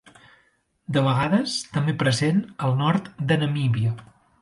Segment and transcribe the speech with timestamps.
[0.95, 3.97] De vegades, també present al nord de Namíbia.